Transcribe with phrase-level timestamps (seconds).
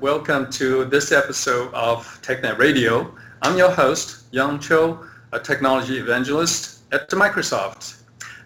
[0.00, 3.14] Welcome to this episode of TechNet Radio.
[3.42, 4.98] I'm your host, Yung Chou,
[5.32, 8.00] a technology evangelist at Microsoft.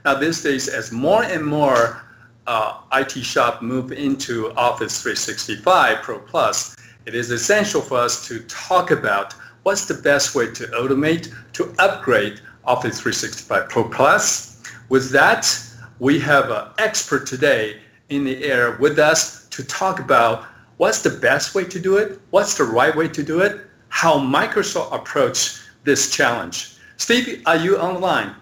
[0.04, 2.02] Now, these days, as more and more
[2.48, 6.74] uh, IT shop move into Office 365 Pro Plus,
[7.06, 11.72] it is essential for us to talk about what's the best way to automate, to
[11.78, 14.60] upgrade Office 365 Pro Plus.
[14.88, 15.56] With that,
[16.00, 20.46] we have an expert today in the air with us to talk about
[20.76, 24.18] what's the best way to do it, what's the right way to do it, how
[24.18, 26.76] Microsoft approach this challenge.
[26.96, 28.34] Steve, are you online?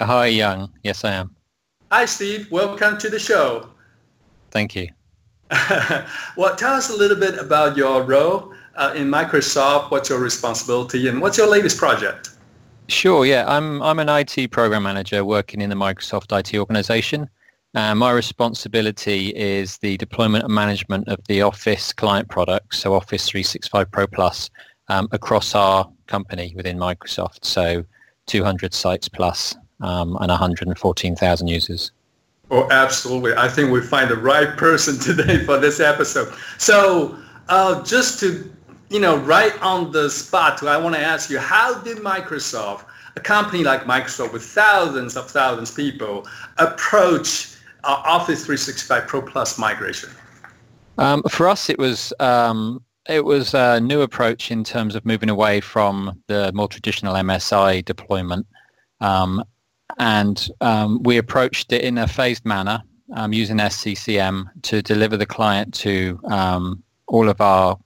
[0.00, 0.70] Hi, Yung.
[0.82, 1.34] Yes, I am.
[1.90, 2.50] Hi, Steve.
[2.50, 3.68] Welcome to the show.
[4.50, 4.88] Thank you.
[6.36, 9.90] well, tell us a little bit about your role uh, in Microsoft.
[9.90, 12.30] What's your responsibility, and what's your latest project?
[12.88, 13.24] Sure.
[13.24, 17.28] Yeah, I'm I'm an IT program manager working in the Microsoft IT organization.
[17.74, 23.28] Uh, my responsibility is the deployment and management of the Office client products, so Office
[23.28, 24.50] 365 Pro Plus,
[24.88, 27.44] um, across our company within Microsoft.
[27.44, 27.84] So
[28.26, 31.92] 200 sites plus um, and 114,000 users.
[32.50, 33.34] Oh, absolutely.
[33.34, 36.32] I think we find the right person today for this episode.
[36.58, 38.50] So uh, just to,
[38.88, 42.84] you know, right on the spot, I want to ask you, how did Microsoft,
[43.16, 46.26] a company like Microsoft with thousands of thousands of people,
[46.58, 47.55] approach
[47.86, 50.10] uh, Office 365 Pro Plus migration?
[50.98, 55.30] Um, for us, it was um, it was a new approach in terms of moving
[55.30, 58.46] away from the more traditional MSI deployment
[59.00, 59.44] um,
[59.98, 62.82] and um, we approached it in a phased manner
[63.14, 67.78] um, using SCCM to deliver the client to um, all of our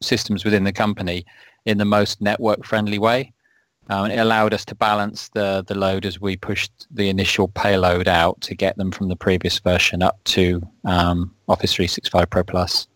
[0.00, 1.24] systems within the company
[1.66, 3.32] in the most network-friendly way.
[3.90, 8.08] Um, it allowed us to balance the, the load as we pushed the initial payload
[8.08, 12.88] out to get them from the previous version up to um, Office 365 Pro Plus.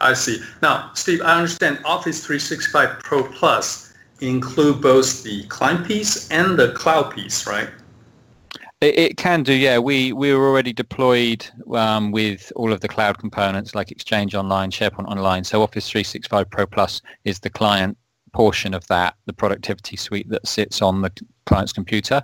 [0.00, 0.40] I see.
[0.62, 6.72] Now, Steve, I understand Office 365 Pro Plus include both the client piece and the
[6.72, 7.68] cloud piece, right?
[8.80, 9.78] It, it can do, yeah.
[9.78, 14.70] We we were already deployed um, with all of the cloud components like Exchange Online,
[14.70, 15.44] SharePoint Online.
[15.44, 17.98] So Office 365 Pro Plus is the client
[18.32, 21.12] portion of that, the productivity suite that sits on the
[21.46, 22.22] client's computer,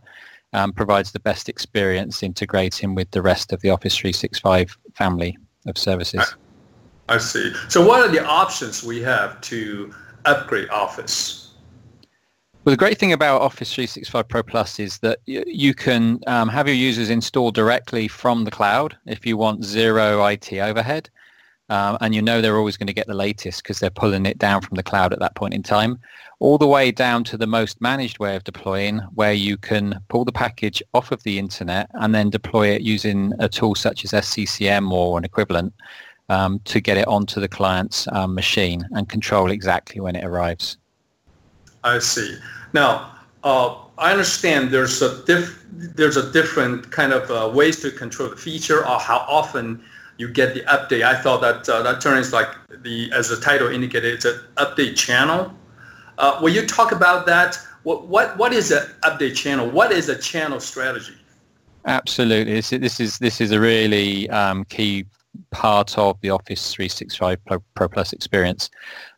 [0.53, 5.37] um, provides the best experience integrating with the rest of the Office 365 family
[5.67, 6.35] of services.
[7.09, 7.53] I, I see.
[7.69, 9.93] So what are the options we have to
[10.25, 11.47] upgrade Office?
[12.65, 16.67] Well, the great thing about Office 365 Pro Plus is that you can um, have
[16.67, 21.09] your users install directly from the cloud if you want zero IT overhead.
[21.69, 24.39] Um, and you know they're always going to get the latest because they're pulling it
[24.39, 25.99] down from the cloud at that point in time,
[26.39, 30.25] all the way down to the most managed way of deploying, where you can pull
[30.25, 34.13] the package off of the internet and then deploy it using a tool such as
[34.13, 35.73] SCCM or an equivalent
[36.29, 40.77] um, to get it onto the client's um, machine and control exactly when it arrives.
[41.83, 42.37] I see.
[42.73, 43.13] Now,
[43.45, 48.31] uh, I understand there's a diff- there's a different kind of uh, ways to control
[48.31, 49.83] the feature or how often
[50.19, 51.03] you get the update.
[51.03, 52.49] I thought that uh, that term is like
[52.83, 55.53] the as the title indicated, it's an update channel.
[56.19, 57.59] Uh, will you talk about that?
[57.83, 59.69] What what what is an update channel?
[59.69, 61.15] What is a channel strategy?
[61.87, 65.05] Absolutely, this, this is this is a really um, key
[65.51, 68.71] part of the Office 365 Pro, Pro Plus experience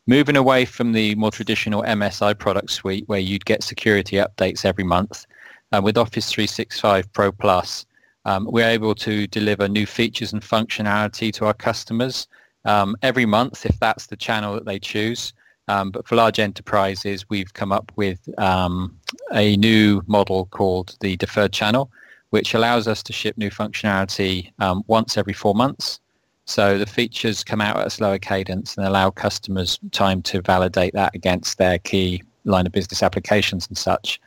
[0.09, 4.83] moving away from the more traditional MSI product suite where you'd get security updates every
[4.83, 5.27] month.
[5.71, 7.85] Uh, with Office 365 Pro Plus,
[8.25, 12.29] um, we're able to deliver new features and functionality to our customers
[12.65, 15.33] um, every month if that's the channel that they choose.
[15.69, 18.97] Um, but for large enterprises, we've come up with um,
[19.33, 21.91] a new model called the deferred channel,
[22.31, 26.01] which allows us to ship new functionality um, once every four months.
[26.47, 30.95] So the features come out at a slower cadence and allow customers time to validate
[30.95, 34.19] that against their key line of business applications and such.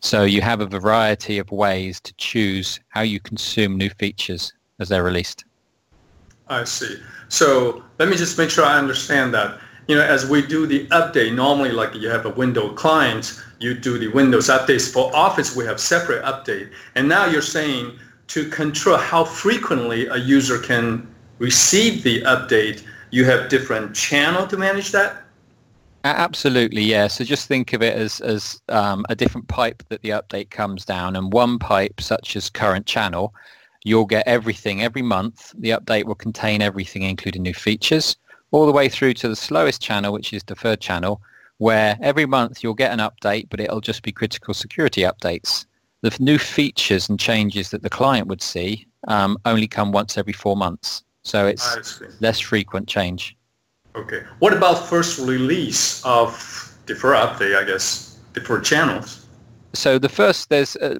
[0.00, 4.88] So you have a variety of ways to choose how you consume new features as
[4.88, 5.44] they're released.
[6.48, 6.96] I see.
[7.28, 9.60] So let me just make sure I understand that.
[9.88, 13.74] You know, as we do the update, normally like you have a Windows client, you
[13.74, 14.90] do the Windows updates.
[14.90, 16.70] For Office, we have separate update.
[16.94, 17.98] And now you're saying
[18.28, 24.56] to control how frequently a user can receive the update, you have different channel to
[24.56, 25.24] manage that?
[26.04, 27.08] Absolutely, yeah.
[27.08, 30.84] So just think of it as, as um, a different pipe that the update comes
[30.84, 31.16] down.
[31.16, 33.34] And one pipe, such as current channel,
[33.84, 35.52] you'll get everything every month.
[35.58, 38.16] The update will contain everything, including new features,
[38.50, 41.20] all the way through to the slowest channel, which is deferred channel,
[41.58, 45.66] where every month you'll get an update, but it'll just be critical security updates.
[46.00, 50.32] The new features and changes that the client would see um, only come once every
[50.32, 51.04] four months.
[51.24, 53.36] So it's less frequent change.
[53.96, 54.22] Okay.
[54.38, 59.26] What about first release of defer update, I guess, deferred channels?
[59.72, 60.98] So the first, there's uh,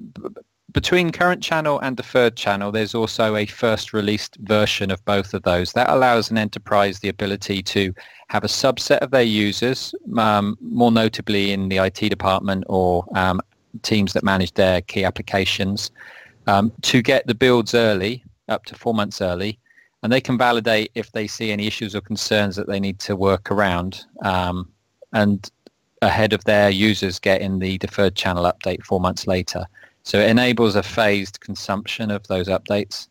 [0.73, 5.43] between current channel and deferred channel, there's also a first released version of both of
[5.43, 5.73] those.
[5.73, 7.95] That allows an enterprise the ability to
[8.29, 13.41] have a subset of their users, um, more notably in the IT department or um,
[13.83, 15.91] teams that manage their key applications,
[16.47, 19.59] um, to get the builds early, up to four months early,
[20.03, 23.17] and they can validate if they see any issues or concerns that they need to
[23.17, 24.69] work around um,
[25.13, 25.51] and
[26.03, 29.67] ahead of their users getting the deferred channel update four months later.
[30.03, 33.09] So it enables a phased consumption of those updates.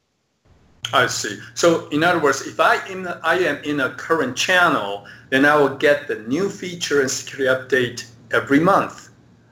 [0.94, 1.40] I see.
[1.54, 5.56] So in other words, if I, in, I am in a current channel, then I
[5.56, 9.10] will get the new feature and security update every month.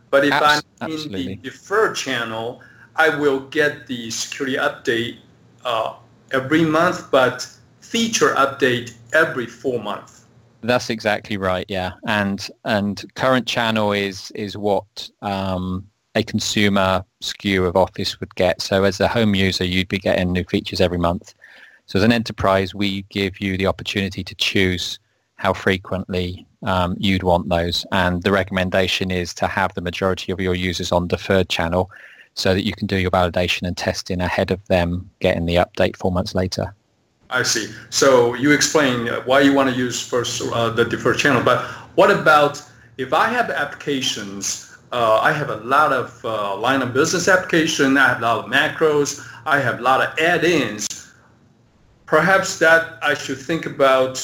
[0.10, 1.34] But if Abs- I'm absolutely.
[1.34, 2.62] in the deferred channel,
[2.96, 5.18] I will get the security update
[5.64, 5.96] uh,
[6.32, 7.48] every month, but
[7.82, 10.26] feature update every four months.
[10.62, 11.66] That's exactly right.
[11.70, 18.34] Yeah, and and current channel is is what um, a consumer SKU of Office would
[18.36, 18.62] get.
[18.62, 21.36] So as a home user, you'd be getting new features every month.
[21.86, 25.00] So as an enterprise, we give you the opportunity to choose
[25.36, 27.86] how frequently um, you'd want those.
[27.92, 31.90] And the recommendation is to have the majority of your users on deferred channel
[32.38, 35.98] so that you can do your validation and testing ahead of them getting the update
[35.98, 36.74] four months later.
[37.30, 37.74] I see.
[37.90, 42.12] So you explain why you want to use first uh, the deferred channel, but what
[42.12, 42.62] about
[42.98, 47.98] if I have applications, uh, I have a lot of uh, line of business application,
[47.98, 50.88] I have a lot of macros, I have a lot of add-ins.
[52.06, 54.16] Perhaps that I should think about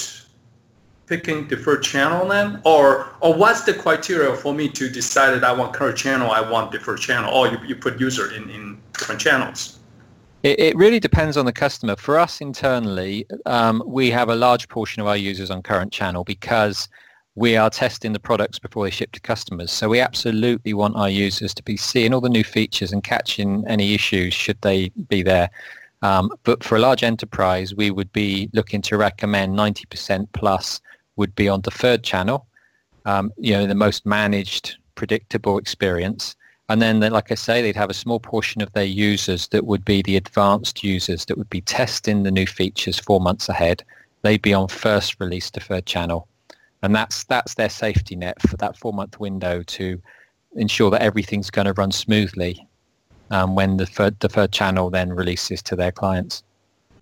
[1.14, 2.60] picking deferred channel then?
[2.66, 6.42] Or, or what's the criteria for me to decide that I want current channel, I
[6.42, 9.78] want deferred channel, or you, you put user in, in different channels?
[10.42, 11.96] It, it really depends on the customer.
[11.96, 16.24] For us internally, um, we have a large portion of our users on current channel
[16.24, 16.90] because
[17.36, 19.72] we are testing the products before they ship to customers.
[19.72, 23.64] So we absolutely want our users to be seeing all the new features and catching
[23.68, 25.50] any issues should they be there.
[26.02, 30.82] Um, but for a large enterprise, we would be looking to recommend 90% plus
[31.16, 32.48] would be on deferred channel,
[33.06, 36.36] um, you know, the most managed, predictable experience.
[36.70, 39.84] And then, like I say, they'd have a small portion of their users that would
[39.84, 43.84] be the advanced users that would be testing the new features four months ahead.
[44.22, 46.28] They'd be on first release deferred channel.
[46.82, 50.02] And that's, that's their safety net for that four-month window to
[50.56, 52.68] ensure that everything's going to run smoothly
[53.32, 56.44] um, when the deferred, deferred channel then releases to their clients.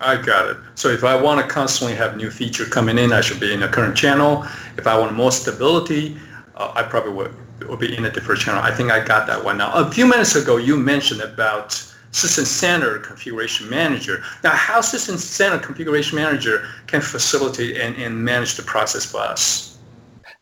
[0.01, 0.57] I got it.
[0.75, 3.63] So if I want to constantly have new feature coming in, I should be in
[3.63, 4.43] a current channel.
[4.77, 6.17] If I want more stability,
[6.55, 8.61] uh, I probably would, would be in a different channel.
[8.61, 9.71] I think I got that one now.
[9.73, 11.73] A few minutes ago, you mentioned about
[12.11, 14.23] System Center Configuration Manager.
[14.43, 19.70] Now, how System Center Configuration Manager can facilitate and, and manage the process for us?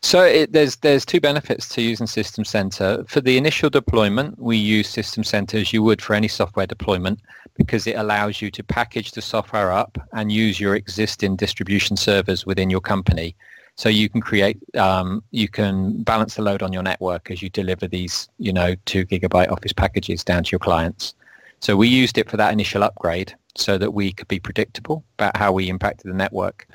[0.02, 3.04] So it, there's there's two benefits to using System Center.
[3.06, 7.20] For the initial deployment, we use System Center as you would for any software deployment
[7.56, 12.46] because it allows you to package the software up and use your existing distribution servers
[12.46, 13.36] within your company.
[13.76, 17.50] So you can create, um, you can balance the load on your network as you
[17.50, 21.14] deliver these, you know, two gigabyte Office packages down to your clients.
[21.60, 25.36] So we used it for that initial upgrade so that we could be predictable about
[25.36, 26.66] how we impacted the network.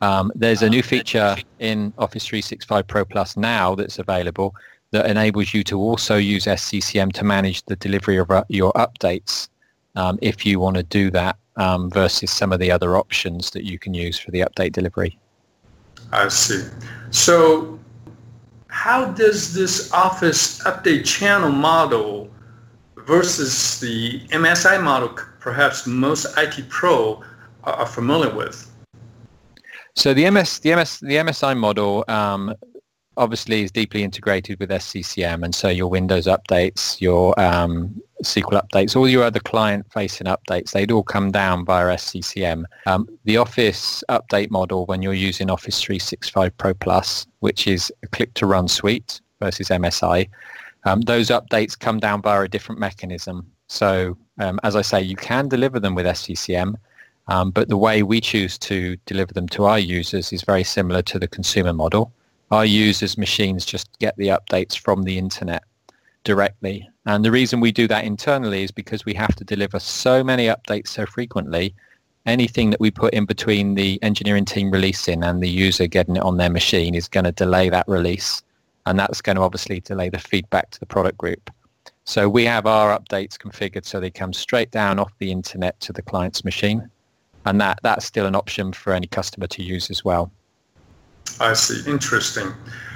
[0.00, 4.54] Um, there's a new feature in Office 365 Pro Plus now that's available
[4.90, 9.48] that enables you to also use SCCM to manage the delivery of uh, your updates
[9.96, 13.64] um, if you want to do that um, versus some of the other options that
[13.64, 15.18] you can use for the update delivery.
[16.12, 16.64] I see.
[17.10, 17.78] So
[18.68, 22.30] how does this Office update channel model
[22.96, 25.08] versus the MSI model
[25.40, 27.22] perhaps most IT pro
[27.64, 28.67] are familiar with?
[29.98, 32.54] So the MS, the MS, the MSI model um,
[33.16, 38.94] obviously is deeply integrated with SCCM, and so your Windows updates, your um, SQL updates,
[38.94, 42.62] all your other client-facing updates, they'd all come down via SCCM.
[42.86, 48.06] Um, the Office update model, when you're using Office 365 Pro Plus, which is a
[48.06, 50.28] click-to-run suite versus MSI,
[50.84, 53.50] um, those updates come down via a different mechanism.
[53.66, 56.76] So um, as I say, you can deliver them with SCCM,
[57.28, 61.02] um, but the way we choose to deliver them to our users is very similar
[61.02, 62.10] to the consumer model.
[62.50, 65.62] Our users' machines just get the updates from the internet
[66.24, 66.88] directly.
[67.04, 70.46] And the reason we do that internally is because we have to deliver so many
[70.46, 71.74] updates so frequently.
[72.24, 76.22] Anything that we put in between the engineering team releasing and the user getting it
[76.22, 78.42] on their machine is going to delay that release.
[78.86, 81.50] And that's going to obviously delay the feedback to the product group.
[82.04, 85.92] So we have our updates configured so they come straight down off the internet to
[85.92, 86.90] the client's machine
[87.48, 90.30] and that that's still an option for any customer to use as well.
[91.40, 91.88] I see.
[91.90, 92.52] Interesting.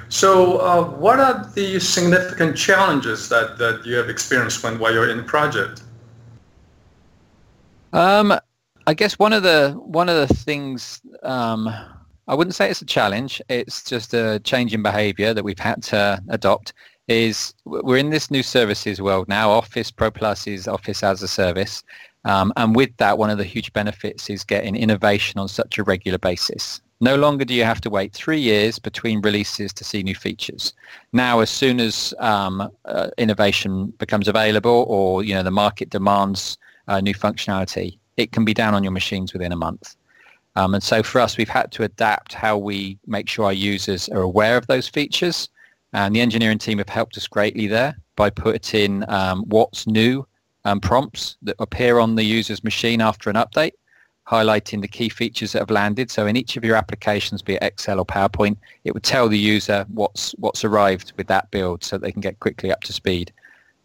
[0.09, 5.09] So, uh, what are the significant challenges that, that you have experienced when while you're
[5.09, 5.81] in the project?
[7.93, 8.33] Um,
[8.85, 11.73] I guess one of the one of the things um,
[12.27, 13.41] I wouldn't say it's a challenge.
[13.49, 16.73] It's just a change in behaviour that we've had to adopt.
[17.09, 19.51] Is we're in this new services world now.
[19.51, 21.83] Office Pro Plus is Office as a service,
[22.25, 25.83] um, and with that, one of the huge benefits is getting innovation on such a
[25.83, 26.81] regular basis.
[27.01, 30.73] No longer do you have to wait three years between releases to see new features.
[31.11, 36.57] Now, as soon as um, uh, innovation becomes available, or you know the market demands
[36.87, 39.95] uh, new functionality, it can be down on your machines within a month.
[40.55, 44.07] Um, and so for us, we've had to adapt how we make sure our users
[44.09, 45.49] are aware of those features.
[45.93, 50.25] And the engineering team have helped us greatly there by putting um, what's new
[50.65, 53.73] um, prompts that appear on the user's machine after an update,
[54.27, 56.09] highlighting the key features that have landed.
[56.09, 59.37] So in each of your applications, be it Excel or PowerPoint, it would tell the
[59.37, 63.31] user what's what's arrived with that build so they can get quickly up to speed.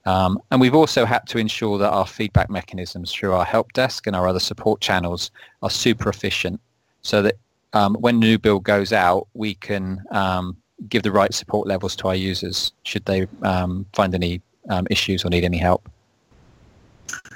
[0.07, 4.07] Um, and we've also had to ensure that our feedback mechanisms through our help desk
[4.07, 5.31] and our other support channels
[5.63, 6.61] are super efficient
[7.03, 7.35] so that
[7.75, 10.57] um, when new build goes out, we can um,
[10.89, 15.25] give the right support levels to our users should they um, find any um, issues
[15.25, 15.91] or need any help.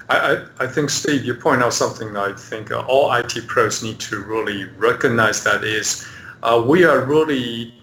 [0.09, 3.99] I, I, think, Steve, you point out something I think uh, all IT pros need
[4.01, 6.07] to really recognize that is
[6.43, 7.75] uh, we are really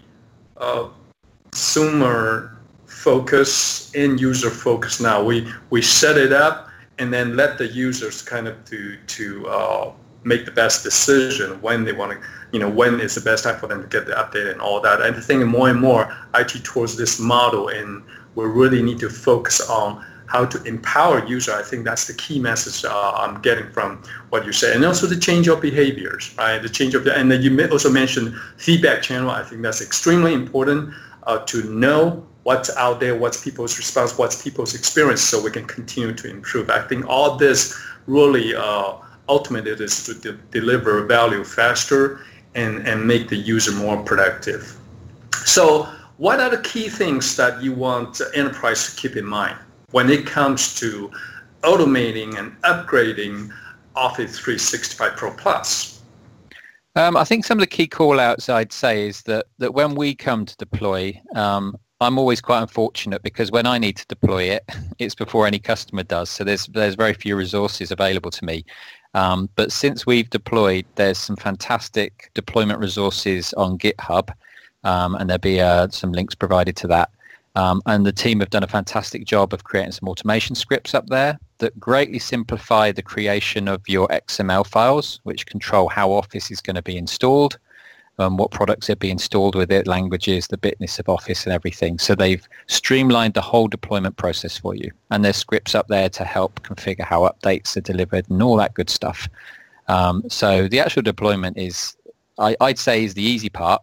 [0.58, 0.90] uh,
[1.52, 5.24] consumer focus and user focus now.
[5.24, 9.92] We we set it up and then let the users kind of to to uh,
[10.24, 13.58] make the best decision when they want to, you know, when is the best time
[13.58, 15.02] for them to get the update and all that.
[15.02, 18.04] And I think more and more IT towards this model, and
[18.36, 21.52] we really need to focus on how to empower user.
[21.52, 25.08] I think that's the key message uh, I'm getting from what you said, and also
[25.08, 26.62] the change of behaviors, right?
[26.62, 29.32] The change of the, and you also mentioned feedback channel.
[29.32, 30.94] I think that's extremely important
[31.24, 35.66] uh, to know what's out there, what's people's response, what's people's experience, so we can
[35.66, 36.70] continue to improve.
[36.70, 38.94] I think all this really uh,
[39.28, 42.22] ultimately is to de- deliver value faster
[42.54, 44.78] and, and make the user more productive.
[45.44, 49.58] So what are the key things that you want enterprise to keep in mind
[49.92, 51.12] when it comes to
[51.62, 53.52] automating and upgrading
[53.96, 56.02] Office 365 Pro Plus?
[56.96, 60.16] Um, I think some of the key call-outs I'd say is that, that when we
[60.16, 64.64] come to deploy, um, I'm always quite unfortunate because when I need to deploy it,
[65.00, 66.30] it's before any customer does.
[66.30, 68.66] So there's there's very few resources available to me.
[69.14, 74.30] Um, but since we've deployed, there's some fantastic deployment resources on GitHub,
[74.84, 77.10] um, and there'll be uh, some links provided to that.
[77.60, 81.08] Um, and the team have done a fantastic job of creating some automation scripts up
[81.08, 86.62] there that greatly simplify the creation of your XML files, which control how Office is
[86.62, 87.60] going to be installed,
[88.18, 92.00] um, what products are being installed with it, languages, the bitness of Office and everything.
[92.00, 94.90] So they've streamlined the whole deployment process for you.
[95.12, 98.74] And there's scripts up there to help configure how updates are delivered and all that
[98.74, 99.28] good stuff.
[99.90, 101.98] Um, so the actual deployment is,
[102.38, 103.82] I, would say, is the easy part.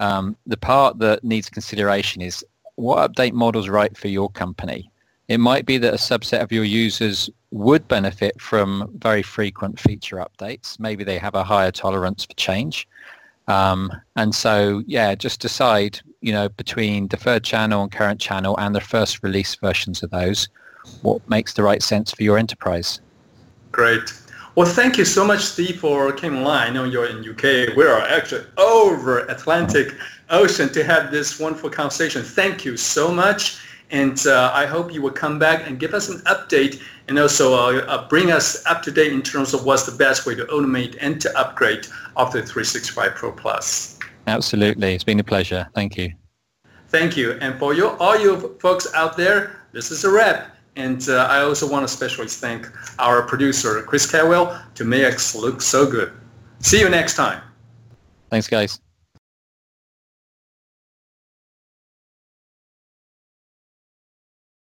[0.00, 2.44] Um, the part that needs consideration is
[2.76, 4.90] what update model is right for your company.
[5.28, 10.16] It might be that a subset of your users would benefit from very frequent feature
[10.16, 10.78] updates.
[10.78, 12.86] Maybe they have a higher tolerance for change.
[13.48, 18.74] Um, and so, yeah, just decide, you know, between deferred channel and current channel and
[18.74, 20.48] the first release versions of those,
[21.02, 23.00] what makes the right sense for your enterprise.
[23.72, 24.12] Great.
[24.56, 26.68] Well, thank you so much, Steve, for coming online.
[26.68, 27.76] I know you're in UK.
[27.76, 29.94] We are actually over Atlantic
[30.30, 32.22] Ocean to have this wonderful conversation.
[32.22, 33.58] Thank you so much.
[33.90, 37.52] And uh, I hope you will come back and give us an update and also
[37.52, 40.46] uh, uh, bring us up to date in terms of what's the best way to
[40.46, 41.86] automate and to upgrade
[42.16, 43.98] Office 365 Pro Plus.
[44.26, 44.94] Absolutely.
[44.94, 45.68] It's been a pleasure.
[45.74, 46.14] Thank you.
[46.88, 47.32] Thank you.
[47.42, 50.55] And for you, all you folks out there, this is a wrap.
[50.76, 55.34] And uh, I also want to especially thank our producer, Chris Caldwell, to make us
[55.34, 56.12] look so good.
[56.60, 57.42] See you next time.
[58.30, 58.80] Thanks, guys.